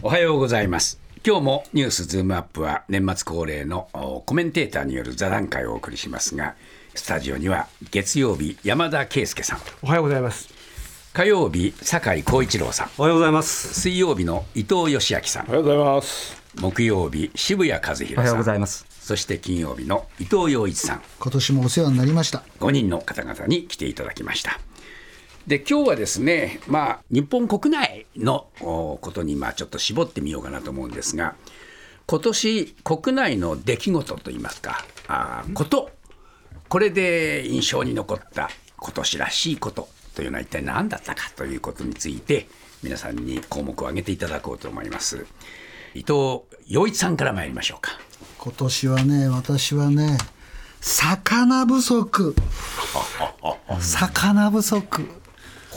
[0.00, 1.00] おはようございます。
[1.26, 3.88] 今日もニュースズームアップは年末恒例の
[4.26, 6.54] コメンテーターによる座談会をお送りしますが
[6.94, 9.58] スタジオには月曜日山田圭介さん。
[9.82, 10.50] おはようございます。
[11.12, 12.90] 火曜日酒井光一郎さん。
[12.96, 13.74] おはようございます。
[13.74, 15.46] 水曜日の伊藤義明さん。
[15.46, 16.42] おはようございます。
[16.60, 18.18] 木曜日渋谷和弘さん。
[18.18, 18.86] おはようございます。
[19.00, 21.02] そして金曜日の伊藤洋一さん。
[21.18, 22.44] 今年もお世話になりました。
[22.60, 24.60] 5人の方々に来ていただきました
[25.48, 31.36] で今日はですね、まあ、日本国内のことにまあちょっと絞ってみようかなと思うんですが
[32.06, 35.90] 今年国内の出来事といいますかあこと
[36.68, 42.46] これで印象に残った今年らしいことというのは一体何だったかということについて
[42.82, 45.26] 皆さんに項目を挙げていただこうと思います。
[45.94, 47.92] 伊藤洋一さんから参りましょうか。
[48.38, 50.18] 今年はね私はね
[50.80, 52.34] 魚不足。
[53.80, 55.17] 魚不足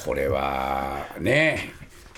[0.06, 1.74] これはね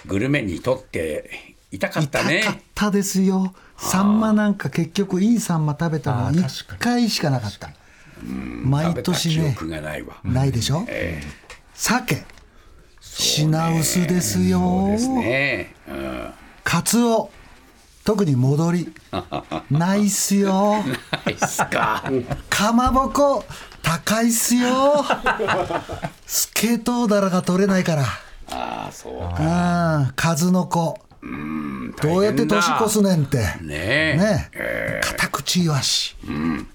[0.05, 1.29] グルメにとって
[1.71, 2.39] 痛かったね。
[2.39, 3.53] 痛かったですよ。
[3.77, 7.71] サンマなんか結局いいサンマ食べたのは1回しかなかった。
[8.21, 10.17] 毎年ねないわ。
[10.23, 11.21] ないでしょ、え
[11.73, 12.23] 鮭。
[13.01, 14.87] 品薄ですよ。
[14.89, 17.31] ね、うん、カツオ。
[18.03, 18.93] 特に戻り。
[19.71, 20.83] ないっすよ。
[20.83, 22.03] ないっすか。
[22.49, 23.45] かまぼこ
[23.83, 25.05] 高いっすよ。
[26.25, 28.03] スケトウダラが取れないから。
[28.49, 29.43] ああそうか。
[29.43, 30.99] ああ数の子。
[32.01, 33.37] どうやって年越すねんって。
[33.37, 34.17] ねえ。
[34.17, 35.01] ねえ。
[35.03, 36.15] 片口イワシ、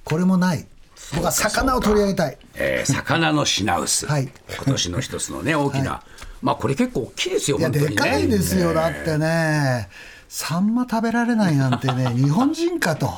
[0.05, 0.67] これもない。
[1.15, 2.39] 僕は魚を取り上げたい。
[2.55, 4.29] えー魚の品薄、はい。
[4.57, 6.03] 今年の一つのね大きな、
[6.43, 9.89] まあこれ結構大きいですよいやでかいですよ、だってね
[10.29, 13.11] サンマ食べられないなんてね 日本人かと。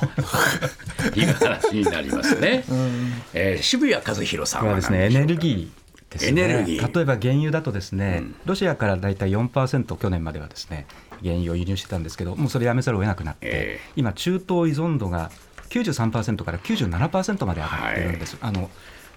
[1.15, 2.65] いう話になりますね、
[3.35, 6.43] えー渋谷和弘さんはこれはですねエネルギーですね。
[6.43, 6.95] エネルギー。
[6.95, 10.87] 例えば原油だとですね、ロシアからだいたい4%去年まではですね
[11.23, 15.31] 原油を輸入してたんですけどもうそれやめざるを得なくなって、え今中東依存度が
[15.71, 18.71] 93%から97%まで上がってるんです、あの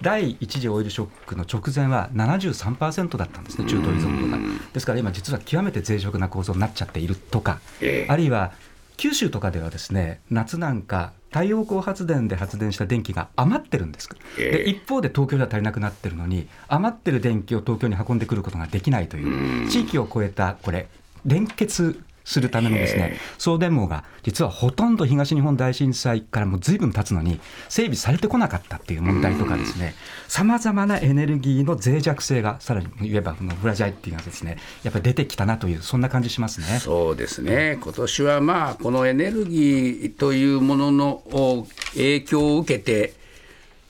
[0.03, 4.37] 第一次オイルショックの直前は73%だったんですね、中東依存度が。
[4.73, 8.11] ですから今、実は極めて脆弱な構造になっちゃっているとか、ええ。
[8.11, 8.51] あるいは
[8.97, 14.63] 九州とかではですね夏なんか太陽光発電で発電した電気が余ってるんです、ええ。
[14.63, 20.87] で一方で東京では足りなくなってるのに余ってる電気を東京に運んでくることができないという地域を超えたこれ
[21.25, 27.39] 連結するためのですね送電網が実はほとんど東日本大震災からもうずいぶん経つのに
[27.69, 29.93] 整備されてこなかったっていう問題とかですね
[30.27, 36.79] さまざまなエネルギーの脆弱性がさらに言えばこのフラジャイっていうのがですねやっぱり出てきたなというそんな感じしますね。
[36.79, 43.13] そうですね、今年はまあこのエネルギーというもののお影響を受けて、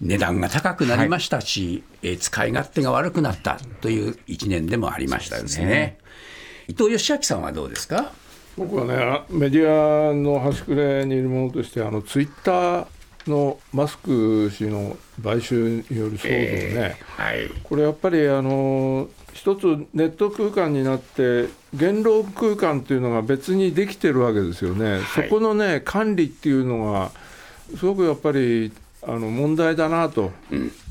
[0.02, 5.98] 値段が高くなりましたし、えー使い勝手が悪くなったという一年でもありましたですね。
[6.68, 8.12] 伊藤義明さんはどうですか？
[8.58, 12.88] 僕はねメディアの端くれにいるものとしてあのツイッター
[13.28, 27.12] のマスク氏の買収による騒動ね、はい、これやっぱりあの一つネット空間になって言論空間っていうのが別にできてるわけですよね、そこのね管理っていうのが
[27.78, 28.72] すごくやっぱり
[29.06, 30.32] あの問題だなと、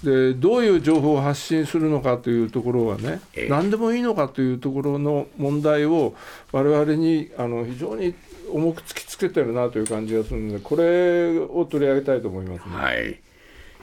[0.04, 6.14] でどういう情報を発信するのかというところはね、ええ何でもいいのかというところの問題を
[6.52, 8.14] 我々にあの非常に
[8.52, 12.74] 重く突きつけてるなという感じがするのでこれを取り上げたいと思いますね。
[12.74, 13.20] はい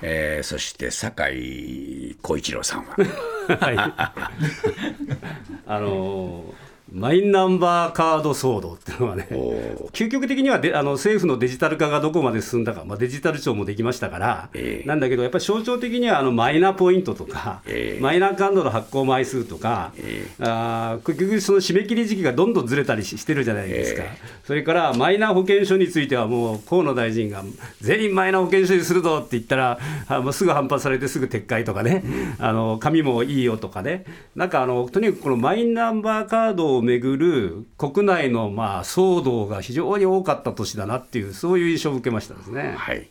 [0.02, 2.96] えーそして酒井光一郎さんは。
[3.60, 3.78] はい。
[5.66, 6.46] あの
[6.92, 9.28] マイナンバーカード騒動っていうのはね、
[9.92, 14.88] 究極的にはであの政府のデジタル化がどこまで進んだか、まあ、デジタル庁もできましたから、ええ。
[14.88, 18.02] なんだけど、やっぱり象徴的にはあのマイナポイントとか、ええ。
[18.02, 19.94] マイナカードの発行枚数とか、
[20.40, 27.44] あー結局、その締め切り時期がどんどんずれたりししてるじゃないですか、えそれからマイナ保険証については、もう河野大臣が
[27.82, 32.04] 全員マイナ保険証にするぞって言ったら、あもうすぐ反発されて、すぐ撤回とかね、
[32.40, 34.06] あの紙もいいよとかね、
[34.36, 42.76] なんかあのとにかくこのマイナンバーカードをめぐる国内のまあ騒動が非常に多かった年だなっていう、そういう印象を受けましたですね。
[42.78, 43.10] はい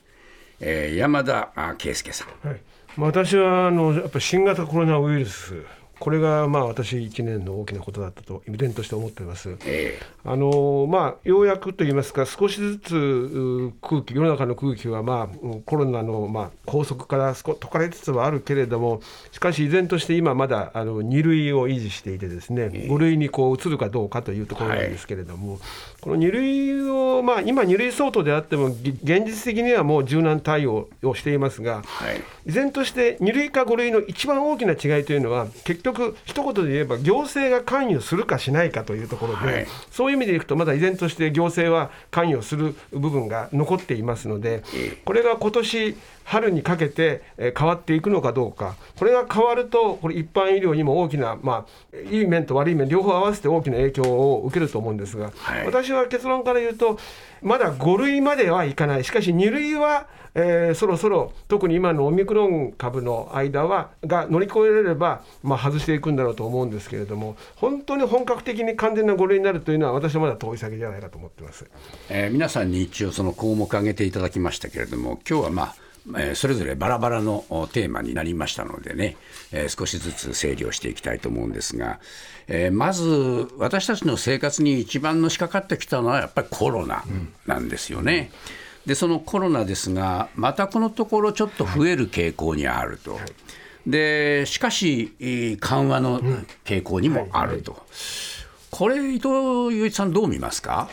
[0.60, 2.48] えー山田あ圭介さん。
[2.48, 2.60] はい
[2.96, 5.54] まあ私はあのやっぱり新型コロナウイルス
[5.98, 9.56] これがまあ私1年の大きなことだったと依然として思っています。
[9.64, 19.00] えあのまあ、ようやくといいますか、少しずつう空気、世の中の空気は、まあ、うんコロナの、まあ、拘束から少解かれつつはあるけれども、
[19.32, 25.58] しかし依然として今、まだあの2類を維持していて、ですね5類にこう移るかどうかというところなんですけれども、
[26.00, 32.20] この2類を、まあ、今、2類相当であっても、ぎ現実的にはもう柔軟対応をしていますが、はい。
[32.46, 44.62] 依然として2類か5類の一番大きな違いというのは、結局、一言で言えば、行政が関与するかしないかというところで、はい、そういう意味でいくと、まだ依然として行政は関与する部分が残っていますので、
[45.04, 45.96] これが今年
[46.28, 56.98] 春にかけて変わっていくのかどうか、これが変わると、これ、一般医療にも大きな、まあ、いい面と悪い面、両方合わせて大きな影響を受けると思うんですが、はい、私は結論から言うと、
[57.40, 71.64] まだ5類まではいかない、しかし2類は、えー、そろそろ、特に今のオミクロン株の間はが乗り越えられれば、まあ、外していくんだろうと思うんですけれども、本当に本格的に完全な5類になるというのは、私はまだ遠い先じゃないかと思ってます、
[72.10, 79.16] えー、皆さんに一応、その項目挙げていただきましたけれども、今日はまあ、えそれぞれバラバラのテーマになりましたのでね、
[79.52, 82.00] え少しずつ整理をしていきたいと思うんですが、
[82.46, 87.04] えまず私たちの生活に一番のしかかってきたのはやっぱりコロナ
[87.46, 88.30] なんですよね。
[88.86, 93.18] でそのコロナですがまたこのところちょっと増える傾向にあると。
[93.86, 96.20] でしかし緩和の
[96.64, 97.82] 傾向にもあると。
[98.70, 99.28] これ伊藤
[99.74, 100.88] 雄一さんどう見ますか？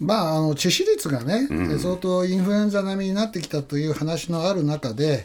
[0.00, 5.24] まあ、あの致死率がね、うん、相当インフルエンザ並みになってきたという話のある中で、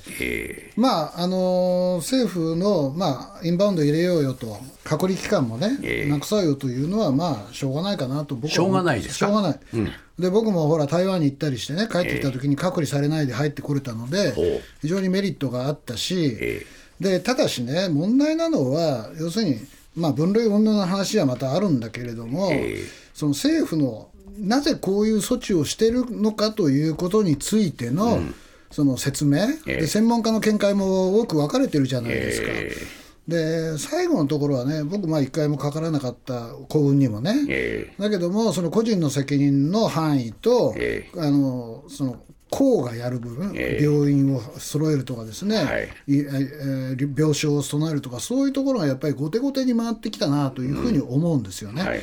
[0.76, 14.34] まあ、あの政府の、まあ、インバウンド入れようよと、隔離期間もね、なくさよというのは、まあ、しょうがないかなと僕はしょうがないですしょうがない、うん、で僕もほら、台湾に行ったりしてね、帰ってきた時に隔離されないで入ってこれたので、
[14.82, 16.64] 非常にメリットがあったし、
[17.00, 19.60] でただしね、問題なのは、要するに、
[19.96, 22.52] まあ、分類運動の話はまたあるんだけれども、
[23.14, 24.09] その政府の
[24.40, 28.36] なぜこういう措置をしているのかということについての、うん、
[28.72, 29.38] その説明、
[29.68, 32.48] えー、専門家の見解も多く分かれてるじゃないですか。
[32.50, 40.76] えー、で最後のところはね、僕、まあ1回もかからなかった幸運にもね、えー、だけども、その個人の責任の範囲と、
[41.18, 51.82] あのその公がやる部分、病院を揃えるとかですね、はい、えー、病床を備えるとか、そういうところがやっぱり後手後手に回ってきたなというふうに思うんですよね。
[51.82, 51.88] うん。
[51.88, 52.02] はい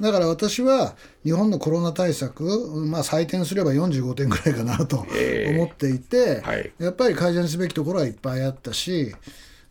[0.00, 0.94] だから私は
[1.24, 2.42] 日本のコロナ対策、
[2.88, 5.06] まあ、採点すれば45点ぐらいかなと思
[5.66, 9.14] っていて、はい、やっぱり改善すべきところはいっぱいあったし、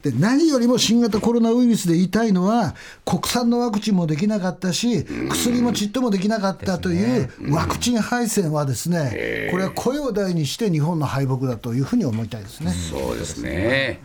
[0.04, 2.76] で何よりも新型コロナウイルスで言いたいのは、
[3.06, 12.72] 国産のワクチンもできなかったし、薬もちっともできなかったというワクチン敗戦はですね、これは声を大にして日本の敗北だというふうに思いたいですね。
[12.72, 14.02] そうですね。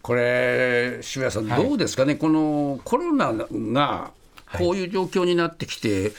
[0.00, 4.12] これ、渋谷さん、どうですかね、はい、このコロナが
[4.58, 6.12] こういう状況になってきて、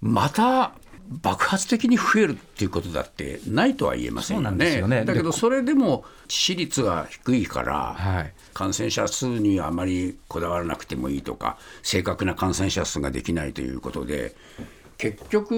[0.00, 0.72] また
[1.10, 4.78] 爆発的に増えるっていうことだってないとは言えませんよね。
[4.78, 5.04] よね。
[5.04, 14.36] だけどそれでも致死率が低いから、はい、感染者数にはあまりこだわらなくてもいいとか正確な感染者数ができないということで
[14.98, 15.54] 結局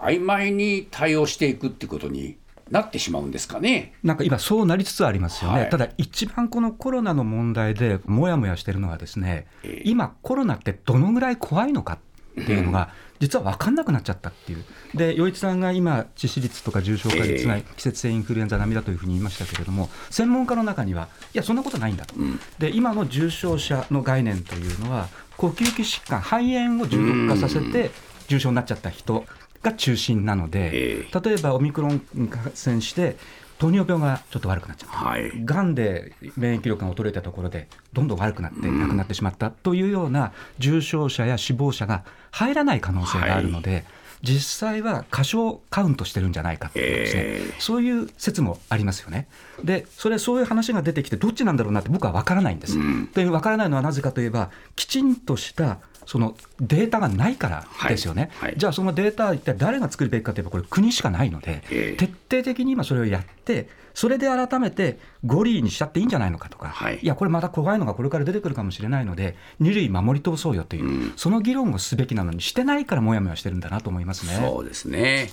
[0.00, 2.36] 曖昧に対応していくってことに
[2.72, 3.92] なってしまうんですかね。
[4.02, 11.98] なんか今、そうなりつつありますよね、はい、ただ、一番このコロナの問題でもやもやしてるのは、ですね、えー、今、コロナってどのぐらい怖いのか
[12.40, 12.88] っていうのが、
[13.20, 14.64] 実は分かんなくなっちゃったっていう、
[14.94, 27.90] で余一さんが今、致死率とか重症化率ない、季節性インフルエンザ並みだというふうに言いましたけれども、専門家の中には、いや、そんなことないんだと、うん、で今の重症者の概念というのは、呼吸器疾患、肺炎を重篤化させて、
[28.28, 29.26] 重症になっちゃった人
[29.62, 33.16] が中心なので、例えばオミクロン感染して、
[33.62, 43.84] 糖尿病がちょっと悪くなっちゃった、はい、がんで免疫力が衰えたところで、どんどん悪くなって亡くなってしまったというような重症者や死亡者が入らない可能性があるので、はい、
[44.22, 49.28] 実際は過小カウントしてるんじゃないかというですね、えー、そういう説もありますよね。
[49.62, 52.76] で、それ、そういう話が出てきて、どっちなんだろうなって僕は分からないんです。
[52.76, 58.50] うん、で、分からないのはなぜかといえば、きちんとしたそのデータがないからですよね、はい。
[58.50, 74.34] はい、じゃあそのデータは一体誰が作るべきかといえば、これ、国しかないので、えー、徹底的に今それをやって、それで改めて5類にしちゃっていいんじゃないのかとか、はい、いや、これまた怖いのがこれから出てくるかもしれないので、2類守り通そうよという、うん、その議論をすべきなのにしてないからもやもやしてるんだなと思いますね。
[74.36, 75.30] そうですね。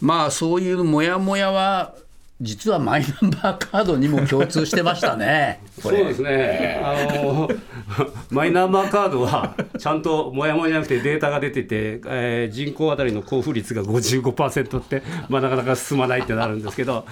[0.00, 1.94] まあ、そういうもやもやは
[2.42, 5.60] 実はマイナンバーカードにも共通してましたね。
[5.80, 6.80] そうですね。
[6.84, 7.48] あの
[8.30, 17.06] マイナンバーカードはちゃんともやもやじゃなくてデータが出てて、えー、人口当たりの交付率が55%って、まあ、なかなか進まないってなるんですけど。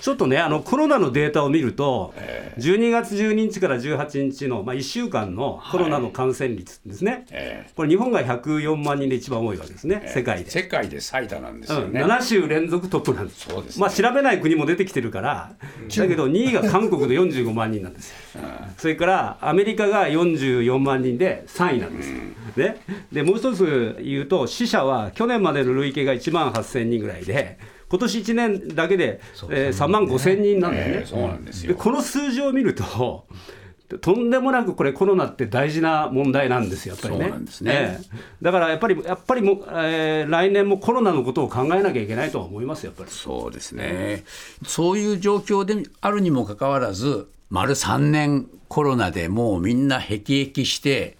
[0.00, 2.14] ちょっとね、あのコロナのデータを見ると、
[2.58, 10.50] 12月12日から18日の、まあ、1週間のコロナの感染率ですね、はいこれ、日本が104万人で一番多いわけですね、世界で。
[10.50, 15.52] 世界で最多なんですよね、うん、7週連続トップなんです、そうです、ね、まあ、調べない国も出てきてるから、
[15.88, 18.42] だけど2位が韓国で45万人なんですよ、
[18.76, 22.10] それからアメリカが44万人で3位なんです。
[22.10, 22.76] うん、ね、
[23.12, 27.58] でもう一つ言うと、死者は去年までの累計が1万8000人ぐらいで、
[27.90, 31.72] 今年1年だけで、えー、3万5千人なんだよね、そうなんですよ。
[31.72, 33.26] でこの数字を見ると、
[34.02, 37.30] とんでもなくこれ、コロナって大事な問題なんですよ、やっぱりね。
[37.30, 37.44] ね。
[37.66, 38.18] ええ。
[38.42, 43.10] だからやっぱり、やっぱりもう、えー来年もコロナのことを考えなきゃいけないとは思いますよ、やっぱり。
[43.10, 44.24] そうですね、
[44.66, 51.16] そういう状況であるにもかかわらず、丸3年コロナでもうみんな辟易して、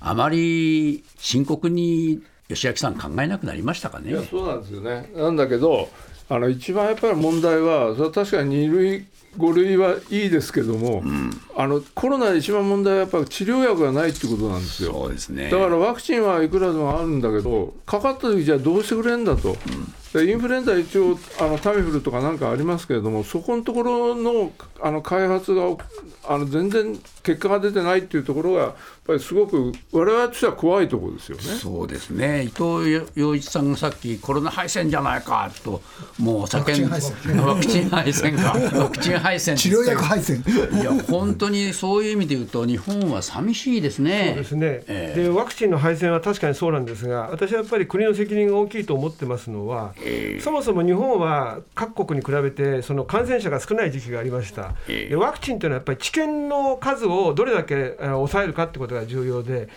[0.00, 2.22] あまり深刻に
[2.54, 4.22] 吉明さん、考えなくなりましたかねいや。
[4.22, 5.10] そうなんですよね。
[5.14, 5.88] なんだけど
[6.28, 9.06] あの一番やっぱり問題はそれは確かに2類
[9.38, 11.02] 5類はいいですけども、
[11.56, 14.92] あのコロナで一番問題はやっぱり治療薬がないってことなんですよ。
[14.92, 19.56] そうですねだからワクチンはいくらでもあるんだけど、かかった時じゃあどうしてくれんだと、
[20.12, 25.62] でインフルエンザ、一応あの、タミフルとかなんかありますけれども、そこのところのあの開発が
[26.28, 31.42] あの全然結果が出てないっていうところが、ぱりすごく、我々としては怖いところですよね。
[31.42, 32.44] そうですね。
[32.44, 35.82] 伊藤洋一さんがさっき、コロナ敗戦じゃないかと、
[36.18, 37.44] もう叫んワクチン敗戦。
[37.44, 44.28] ワクチン敗戦か、 ワクチン敗戦って治療言った薬配線いや、本当にそういう意味で言うと、日本は寂しいですね。
[44.28, 49.94] そうですね、えでワクチンの配線は確かにそうなんですが、私はやっぱり国の責任が大きいと思ってますのは、
[50.40, 55.10] そもそも日本は各国に比べて、その感染者が少ない時期がありました、ええ。
[55.10, 59.68] でワクチンというのはやっぱり治験の数をどれだけえー抑えるかってことが重要で、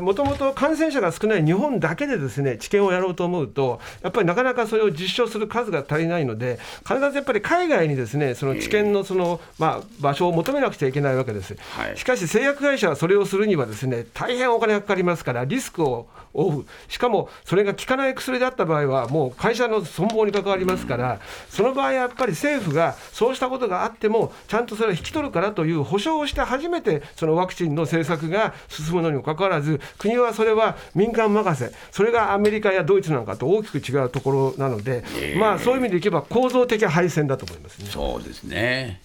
[0.00, 11.56] もともと感染者が少ない日本だけでですね治験をやろうと思うと、やっぱりなかなかそれを実証する数が足りないので、必ずやっぱり海外にですねその治験のその、まあ、場所を求めなくちゃいけないわけです。
[11.76, 11.96] はい。
[11.96, 16.66] しかし製薬会社はそれをするにはですね大変お金がかかりますからリスクを負う。
[16.88, 28.37] しかもそれが効かない薬であった場合はもう会社の存亡に関わりますからその場合はやっぱり政府がそうしたことがあってもちゃんとそれを引き取るからという保証をして初めてそのワクチンの政策が
[28.68, 35.04] 進むのにもかかわらず国はそれは民間任せそれがアメリカやドイツなんかと大きく違うところなので、
[35.38, 37.88] まあそういう意味でいけば構造的敗戦だと思いますね。
[37.90, 39.00] そうですね。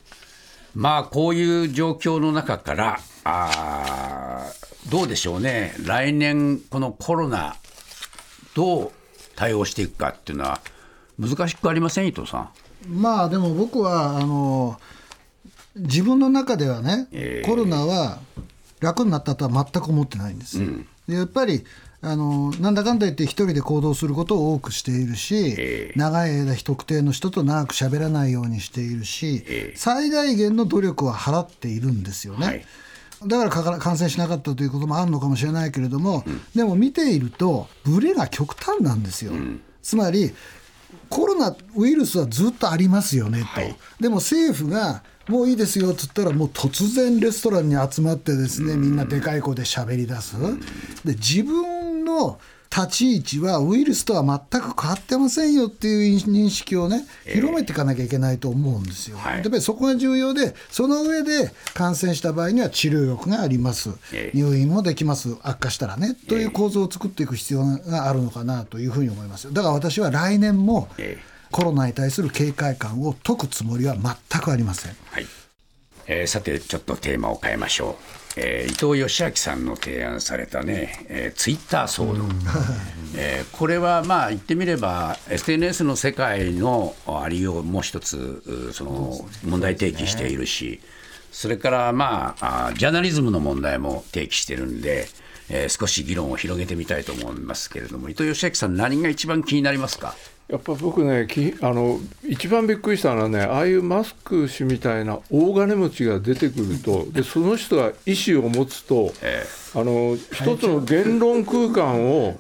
[0.76, 7.56] まあこういう状況の中からあーどうでしょうね来年このコロナ
[8.56, 8.92] どう
[9.36, 10.62] 対応していくかっていうのは
[11.20, 12.08] 難しくありません？
[12.08, 12.50] 伊藤さん。
[12.88, 14.80] まあでも僕はあの
[15.76, 17.08] 自分の中ではね、
[17.46, 18.20] コロナは
[18.84, 20.62] 楽になったとは全く思ってないんです。
[20.62, 20.70] よ。
[21.08, 21.64] でやっぱり
[22.02, 29.44] あのなんだかんだ言って一人で行動することを多くしているし、長い間特定の人と長く喋らないようにしているし、
[29.76, 32.46] 最大限の努力は払っているんですよね。
[32.46, 32.66] はい。
[33.26, 39.32] だからかから感染しなかったということもあるのかもしれないけれども、でも見ていると、ブレが極端なんですよ。
[39.82, 40.34] つまり
[41.10, 50.36] コロナウイルスはずっとありますよねと、でも政府がもういいですよっつったら、もう突然レストランに集まって、ですねみんなでかい声で喋り出す、
[51.06, 52.40] で自分の
[52.76, 59.18] 立ち位置はウイルスとは全く変わってませんよっていう認識をね、広めていかなきゃいけないと思うんですよ。
[59.18, 59.36] はい。
[59.36, 63.92] やっぱりそこが重要で、その上で感染した場合には治療薬があります。
[64.12, 69.52] ええ、入院もできます、悪化したらね、という構造を作っていく必要があるのかなというふうに思いますよ。
[69.52, 74.96] だから私は来年もええコロナに対する警戒感を解くつもりは全くありません。
[75.12, 75.26] はい。
[76.08, 77.94] えーさてちょっとテーマを変えましょう、
[78.36, 82.26] えー伊藤義明さんの提案されたね、えーツイッター騒動、
[83.16, 90.82] えーこれはまあ言ってみれば SNS の世界のありようも一つうその問題提起しているし
[91.32, 95.08] それからまああジャーナリズムの問題も提起してるんで、
[95.50, 100.16] えー少し議論を広げてみたいと思いますけれども伊藤義明さん何が一番気になりますか？
[100.50, 109.14] やっぱ僕ねきあの一番びっくりしたのはねああいうマスク氏みたいな大金持ちが出てくるとでその人が意思を持つと、
[109.74, 112.36] あの一つの言論空間を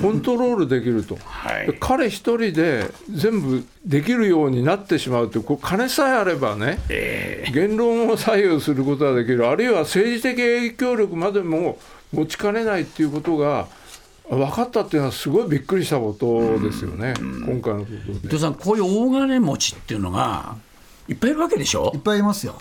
[0.00, 1.66] コントロールできると、はい。
[1.66, 6.78] で彼一人で全部できるようになってしまうってこう金さえあればね、
[7.52, 9.48] 言論を左右することができる。
[9.48, 11.78] あるいは政治的影響力までも
[12.12, 13.66] 持ちかねないっていうことが
[14.28, 18.28] 分かったっていうのはすごいびっくりしたことですよね、今回のことで伊。
[18.28, 20.56] 藤さんこういう大金持ちっていうのが
[21.08, 21.90] いっぱいいるわけでしょ？
[21.94, 22.60] いっぱいいますよ。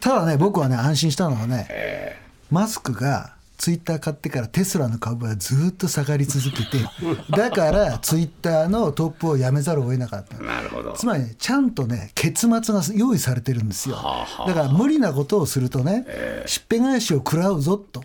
[0.00, 2.18] ただね、僕はね、安心したのはね、
[2.50, 6.84] マスクがツイッター買ってからテスラの株はずっと下がり続けて、
[7.30, 10.36] だからツイッターのトップをやめざるを得なかった。
[10.38, 13.94] なるほどつまりね、ちゃんとね、結末が用意されてるんですよ。
[14.48, 16.04] だから無理なことをするとね、
[16.46, 18.02] しっぺ返しを食らうぞと。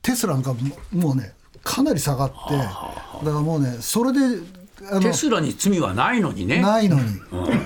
[0.00, 4.40] テスラの株ももうね、かなり下がって、だからもうね、それで
[5.00, 6.60] テスラに罪はないのにね。
[6.60, 7.20] ないのに、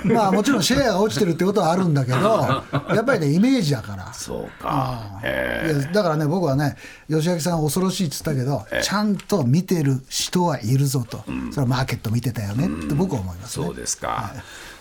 [0.05, 4.13] まあもちろんシェアが落ちてるってことはあるんだけど、やっぱりね、イメージだから。
[4.15, 5.21] そうか。
[5.23, 6.77] いやだからね、僕はね、
[7.09, 13.67] 吉明さん、恐ろしいって言ったけど、ちゃんと見てる人はいるぞと、それはマーケット見てたよねって僕は思いますね。
[13.67, 14.33] そうですか。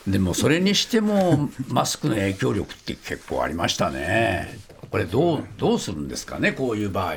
[0.07, 4.59] でもそれにしてもマスクの影響力って結構ありましたね。
[4.91, 7.15] これどうどうするんですかねこういう場合。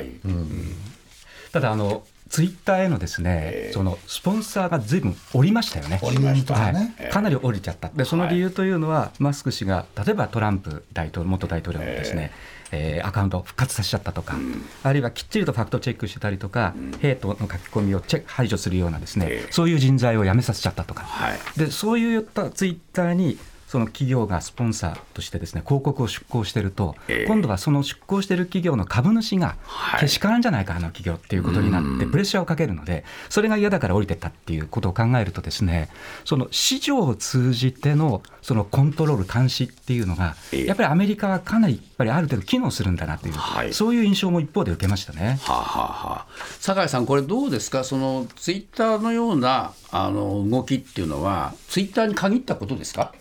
[1.51, 2.03] ただあの
[2.33, 5.99] ツイッターへのですね、そのスポンサーがずいぶん降りましたよね。
[6.03, 6.95] CM とかね。
[6.97, 7.89] はい、かなり降りちゃった。
[7.89, 12.31] でその理由というのは、マスク氏が例えばトランプ大統領元大統領のですね、
[12.71, 14.35] えーアカウントを復活させちゃったとか、
[14.81, 19.51] あるいはきっちりとファクトチェックしてたりとか、ヘイトの書き込みをチェ排除するようなですね、ええ。
[19.51, 21.39] そういう人材を辞めさせちゃったとか、はい。
[21.55, 23.37] でそういったツイッターに
[23.73, 27.25] その企業がスポンサーとしてですね広告を出稿してると、ええ。
[27.27, 30.01] 今度はその出稿してる企業の株主がはい。
[30.01, 35.89] けしからんじゃないか、あの企業っていうことになって、プレッシャーをかけるので、それが嫌だから降りてったっていうことを考えると、ですね
[36.23, 40.65] その市場を通じてのそのコントロール、監視っていうのが、ええ。
[40.67, 43.73] やっぱりアメリカはかなりやっぱりある程度機能するんだなという、はい。
[43.73, 45.39] そういう印象も一方で受けましたね。
[45.41, 46.25] はあ、はあはあ、
[46.59, 53.11] 酒井さん、これどうですか、そのツイッターのようなあの動きっていうのは、ツイッターに限ったことですか？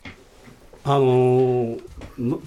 [0.85, 1.81] あのー
[2.19, 2.39] ま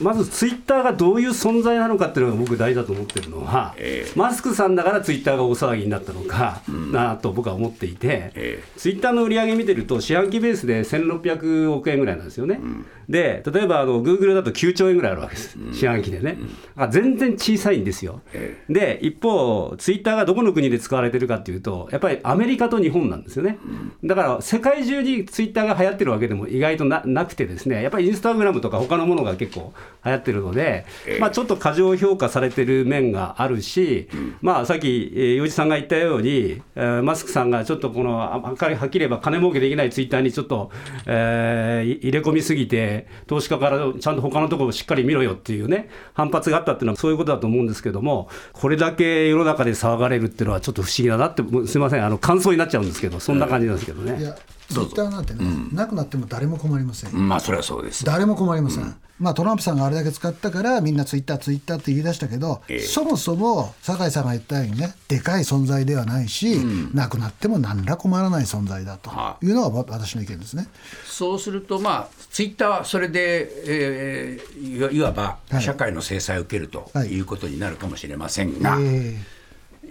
[0.00, 4.12] まずツイッターがどういう存在なのかっていうのが僕大事だと思ってるのは、ええ。
[4.14, 12.60] マスクさんだからツイッターが大騒ぎになったのかなと僕は思っていて、えツイッターの売り上げ見てると四半期ベースで1600億円ぐらいなんですよね、
[13.08, 16.38] で例えばあのグーグルだと9兆円ぐらいあるわけです、四半期でね、
[16.76, 23.58] あ全然小さいんですよ、えで一方ツイッターがどこの国で使われてるかっていうとやっぱりアメリカと日本なんですよね、
[24.04, 27.82] だから世界中にツイッターが流行ってるわけでも意外とななくてですね。
[27.82, 29.72] やっぱりインスタグラムとか他のものが結構
[30.04, 30.86] 流行ってるので、
[31.20, 34.08] まあ、ちょっと過剰評価されてる面があるし、
[34.40, 40.70] まあ、さっき、えー、洋一さんが言ったように、えーマスクさんがちょっとこのあはっきりはっきり言えば金儲けできないツイッターにちょっと、
[41.06, 54.34] えーい入れ込みすぎて投資家からちゃんと他のところをしっかり見ろよっていうね反発があったっていうのはそういうことだと思うんですけどもこれだけ世の中で騒がれるっていうのはちょっと不思議だなってすみませんあの感想になっちゃうんですけどそんな感じなんですけどね。
[54.68, 57.28] ツイッターなんてね、なくなっても誰も困りません。
[57.28, 58.04] まあ、それはそうです。
[58.04, 62.78] 誰も困りません、まあ、トランプさんがあれだけ使ったからみんなツイッターツイッターって言い出したけど、ええ。
[62.80, 66.56] そもそも酒井さんが言ったようにねでかい存在ではないし、
[66.92, 69.46] なくなっても何ら困らない存在だとはい。
[69.46, 70.68] うのがわ私の意見ですね。
[71.06, 75.62] そうすると、まあ、ツイッターはそれで、えーいわばはい。
[75.62, 77.08] 社会の制裁を受けるとはい。
[77.08, 79.16] いうことになるかもしれませんが、え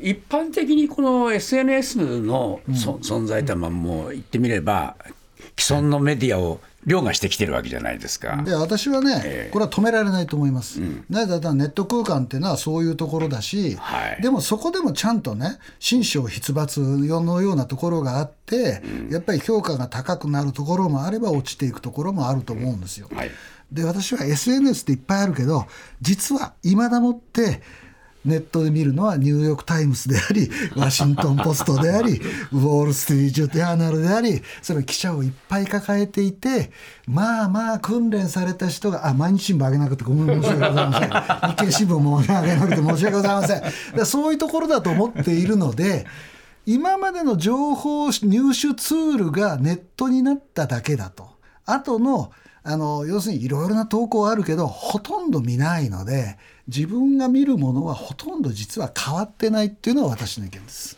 [0.02, 4.96] 一般的にこの SNS のそ、存在とはまあもう言ってみれば、
[5.58, 8.42] 既存のメディアを凌駕してきてるわけじゃないですか。
[8.44, 10.80] で私はね、ええこれは止められないと思います。
[11.10, 23.10] なぜだったらネット空間っていうのはそういうところだし、はいでもそこでもちゃんとね、心象筆抜のようなところがあって、やっぱり評価が高くなるところもあれば、落ちていくところもあると思うんですよ。
[23.14, 23.32] はい
[23.72, 25.66] で私は SNS っていっぱいあるけど
[26.02, 27.62] 実はいまだもって
[28.28, 36.72] ネットで見るのはニューヨーク・タイムズであり ワシントン・ポストでありウォール・ストリート・ジャーナルでありその記者をいっぱい抱えていて
[37.08, 41.10] まあまあ訓練された人があ毎日新聞あげなくてごめん申し訳ございません
[41.50, 43.62] 日経新聞もあげなくて申し訳ございません
[43.96, 46.06] でそういうところだと思っているので
[46.66, 51.38] 今までの情報入手ツールがネットになっただけだと。
[51.66, 52.32] あとの
[52.70, 60.98] あの要するにいろいろな投稿あるけどほとんど見ないので自分が見るものはほとんど実は変わってないっていうのは私の意見です。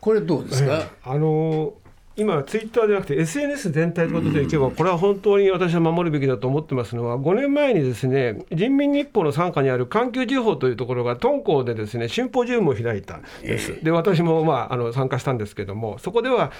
[0.00, 1.74] これどうですか、あの
[2.16, 13.82] 今、ツイッターではなくて SNS 全体ということでいけば、これは本当に私は守るべきだと思ってますのは、5年前にですね人民日報の傘下にある環球時報というところが、敦煌でですねシンポジウムを開いたんです。
[13.82, 16.52] で、私も、まあ、あの参加したんですけども、そこでは、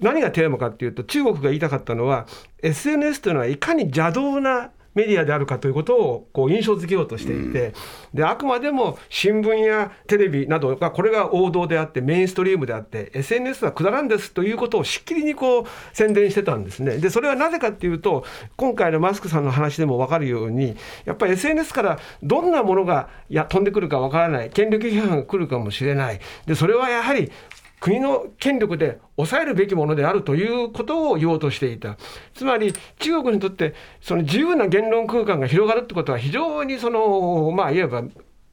[0.00, 2.26] 何がテーマかっていうと、中国が言いたかったのは、
[2.62, 7.74] SNS というのはいかに邪道なメディアであるかということをこう印象づけようとしていて、
[8.12, 16.98] であくまでも新聞やテレビなどがこれが王道であってメインストリームであって SNS はくだらんですということをしっきりにこう宣伝してたんですね。
[16.98, 18.24] でそれはなぜかっていうと
[18.56, 24.50] 今回のマスクさんの話でも分かるようにやっぱり SNS からどんなものがいや飛んでくるか分からない。
[24.50, 26.20] 権力批判が来るかもしれない。
[26.46, 27.30] でそれはやはり
[27.80, 31.96] 国の権力で抑えるべきものであるということを言おうとしていた、
[32.34, 38.04] つまり中国にとって、その自由な言論空間が広がるってことは、非常にその、まあ、いわば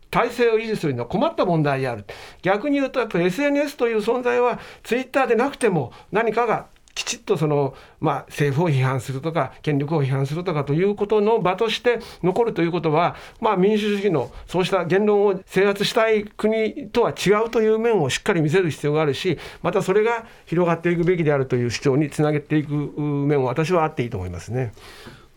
[0.09, 2.05] 体制を維持するのは困った問題である、
[2.41, 24.73] 逆に言うと、やっぱり SNS という存在は、ツイッターでなくても、何かがきちっとその、まあ、政府を批判するとか権力を批判するとかということの場として残るということは、まあ、民主主義のそうした言論を制圧したい国とは違うという面をしっかり見せる必要があるしまたそれが広がっていくべきであるという主張につなげていく面は私はあっていいと思いますね。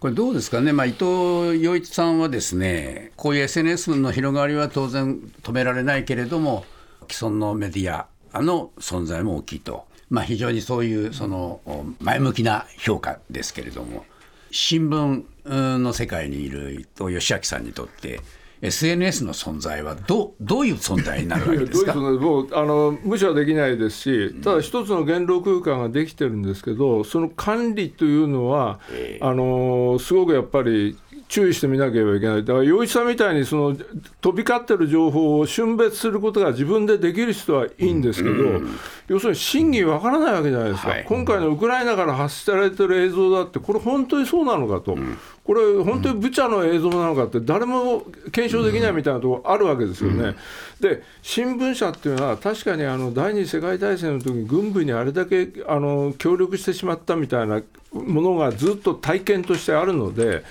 [0.01, 6.65] これどうですかね、まあ、伊藤洋一さんはですねこういう SNS の広がりは当然止められないけれども
[7.07, 8.07] 既存のメディア
[8.41, 11.61] の存在も大きいと、まあ、非常にそういうその
[12.01, 14.05] 前向きな評価ですけれども
[14.51, 15.25] 新聞
[15.79, 18.21] の世界にいる伊藤義明さんにとって
[18.63, 21.95] SNS の存在はどどういう存在になるわけですか？
[21.97, 30.99] もうあの無視はできないですし、ただ一つの言論空間ができてるんですけど、その管理というのは、えー、あのすごくやっぱり
[31.31, 33.77] 注意してみなければいけない、だから洋一さんみたいにその
[34.21, 44.95] 飛び交ってる情報を峻別することが自分でできる人はいいんですけど、うん、要するに真偽わからないわけじゃないですか、はい、今回のウクライナから発せられてる映像だって、これ、本当にそうなのかと。
[44.95, 45.17] うん
[45.51, 50.37] これ、本当にブチャの映像なのかって、誰も検証できないみたいなところあるわけですよね。
[50.79, 60.45] で、新聞社っていうのは、確かにあの第二次世界大戦の時に軍部にあれだけあの協力してしまったみたいなものがずっと体験としてあるので、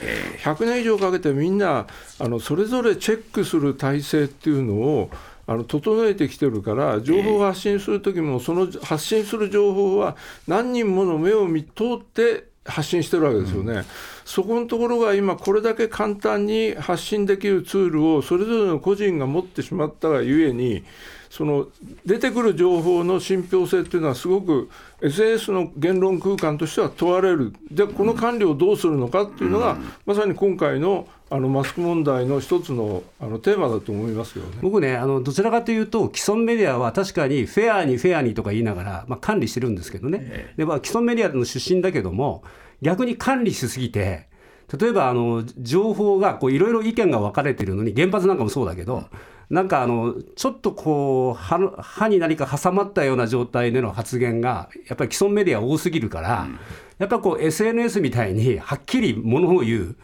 [0.44, 1.88] 100年以上かけてみんな
[2.20, 5.10] あのそれぞれチェックする体制っていうのを
[5.48, 13.86] あの整えてきてるから情報を発信する時もその発信する情報は何人もの目を見通って発信してるわけですよね、うん、
[14.26, 20.84] そこのところが今、これだけ簡単に発信できるツールをそれぞれの個人が持ってしまったがゆえに、
[21.30, 21.68] その
[22.06, 24.70] 出てくる情報の信憑性っていうのは、すごく
[25.02, 34.58] SNS の言論空間としては問われる、でこの管理をどうするのかっていうのが、まさに今回のあのマスク問題の一つのあのテーマだと思いますよね。
[34.62, 42.44] 僕ねあの、どちらかというと、既存メディアは確かにフェアにフェアにとか言いながら、まあ、管理してるんですけどね、でまあ、既存メディアの出身だけども、
[42.82, 44.28] 逆に管理しすぎて、
[44.80, 49.06] 例えばあの情報がいろいろ意見が分かれてるのに、原発なんかもそうだけど、
[49.50, 56.48] なんかあのちょっとこう歯歯に何か挟まったような状態での発言がやっぱり既存メディア多すぎるから、
[57.00, 59.96] やっぱこう SNS みたいにはっきりものを言う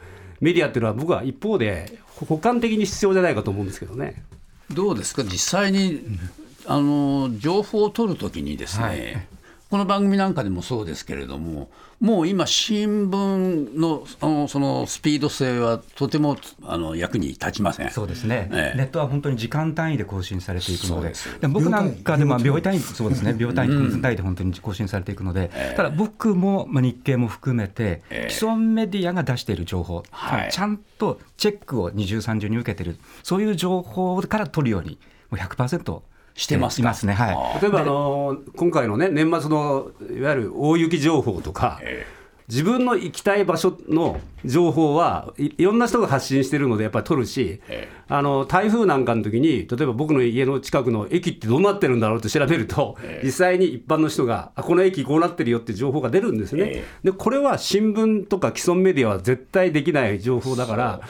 [0.42, 4.24] メディアっていうのは僕は一方で補完的に必要じゃないかと思うんですけどね。
[4.72, 5.24] どうですか？
[5.24, 6.02] 実際に
[6.66, 9.28] あの情報を取るときにですね、はい、
[9.76, 17.90] この番組なんかでもそうですけれどももう今、新聞のあのそのスピード性はとてもあの役に立ちません。
[17.90, 21.12] そうですね、ええ、ネットは本当に時間単位で更新されていくので、
[21.42, 36.02] で僕なんかでも秒単位、そうですね、秒単位、分単位で本当に更新されていくので、ただ僕も、まあ、日経も含めて、既存メディアが出している情報、はい、ちゃんとチェックを二重、三重に受けてる、そういう情報から取るように、もう100%。
[36.36, 47.60] してますますね、はい、例えば、あの今回のね、年末のいわゆる大雪情報とか、えー自分の行きたい場所の情報はいいろんな人が発信してるのでやっぱり取るし、
[48.08, 56.84] あの台風なんかの時に例えば僕の家の近くの駅ってどうなってるんだろうって調べると、実際に一般の人があこの駅こうなってるよって情報が出るんですね。
[57.04, 61.02] でこれは新聞とか既存メディアは絶対できない情報だから。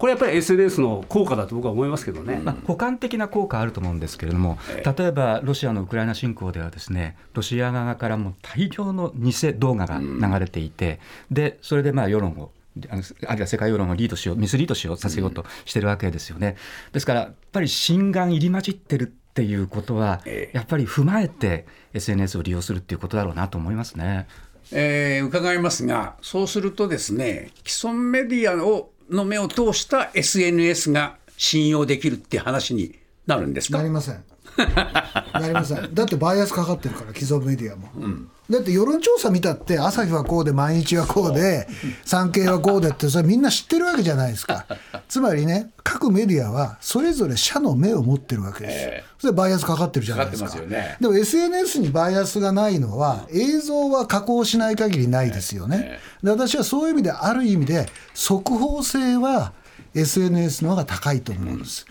[0.00, 4.58] これやっぱり SNS の効果だと僕は思いますけどね、まあ、補完的な効果あると思うんですけれども、
[4.96, 12.50] 例えばロシアのウクライナ侵攻では、ですねロシア側からも大量の偽動画が流れていて、でそれでまあ世論を
[12.88, 16.56] あるいは世界世論をリードしよう、ミスリードしようさせようとしてるわけですよね。
[16.92, 20.22] ですから、やっぱり心眼入り混じってるっていうことは、
[20.54, 24.28] やっぱり踏まえて SNS を利用するっていうことだろうなと思いますね。
[24.72, 32.94] えー、伺いますが、そうするとですね、既存メディアをの目を通した SNS が信用できるって話に
[33.26, 33.78] なるんですか？
[33.78, 34.24] なりません。
[34.66, 35.94] なりません。
[35.94, 37.88] だってバイアスかかってるから、既存メディアも。
[37.96, 38.30] うん。
[38.50, 41.68] だって世論調査見たって朝日はこうで毎日はこうで
[42.04, 44.66] 産経はこうでってそれみんな知ってるわけじゃないですか。
[45.08, 48.86] つまりね各メディアはそれぞれ社の目を持ってるわけです。
[48.86, 56.00] よ、それバイアスかかってるじゃないですか、ね、でも SNS にバイアスがないのは映像は加工しない限りないですよね。
[56.20, 59.52] で私はそういう意味である意味で速報性は
[59.94, 61.86] SNS の方が高いと思うんです、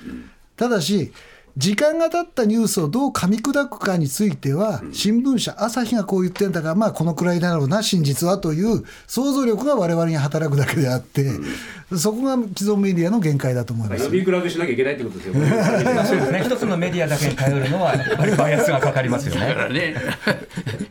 [0.57, 1.13] ただし
[1.57, 11.29] 時間が経ったニュースをどう噛み砕くかについては、新聞社、朝日がこう言ってんだから、まあ、このくらいだろうな、真実はという想像力がわれわれに働くだけであって、
[11.97, 14.05] そこが既存メディアの限界だと思います。
[14.05, 15.49] 呼び比べしなきゃいけないってことですよね。
[16.05, 16.43] そうですね。
[16.45, 19.69] 一つのメディアだけに頼るのは、やっぱりバイアスがかかりますよね。
[19.71, 19.95] ね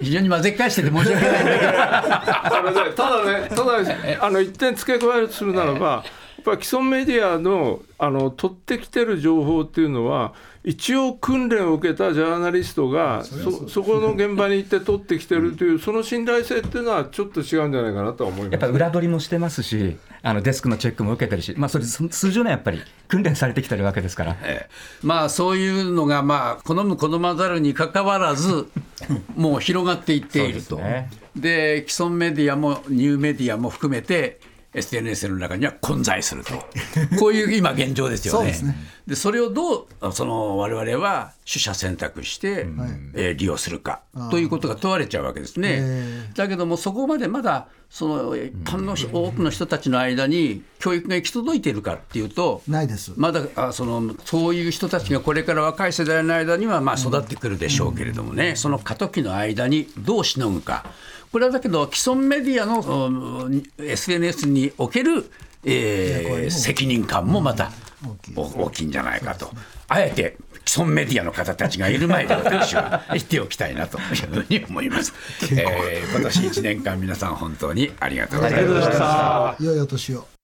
[0.01, 1.73] 非常に混ぜ返してて申し訳ないんだけど。
[1.73, 6.05] ただね、ただ、あの一点付け加えるとするならば、
[6.41, 24.37] っぱり既存メディアのあの取ってきてる情報っていうのは、一応訓練を受けたジャーナリストがそそこの現場に行って取ってきてるというその信頼性っていうのはちょっと違うんじゃないかなとは思います、やっぱ裏取りもしてますし、あのデスクのチェックも受けてるし、まあ、それ数十年やっぱり訓練されてきてるわけですから。
[24.43, 28.69] えー、まあそういうのが、まあ、好む好まざるにかかわらず、
[29.37, 30.77] もう広がっていっていると。
[31.35, 34.39] で、ね、既存メディアもニューメディアも含めて、
[34.75, 36.53] SNS の中には混在すると、
[37.19, 38.53] こういう今、現状ですよね。
[38.53, 42.65] そで、ね、それをどうその我々は取捨選択して、はい、
[43.15, 44.03] えー、利用するか。
[44.31, 46.31] ということが問われちゃうわけですね。
[46.35, 53.15] だけども、そこまでまだその一般の多くの人たちの間に教育が行き届いているかっていうと、ないです。
[53.17, 60.85] まだあそのそういう人たちがこれから若い世代の間にはまあ育ってくるでしょうけれどもね、その過渡期の間にどうしのぐか。
[61.33, 65.31] これはだけど、既存メディアの SNS における、
[65.65, 67.71] えー、責任感もまた
[68.35, 69.51] 大きいんじゃないかと。
[69.89, 75.15] あえて既存メディアの方たちがいる前で私は 言っておきたいなというふうに思います。
[75.51, 79.57] えー、今年1年間皆さん本当にありがとうございました。
[79.61, 80.38] 良いお年を。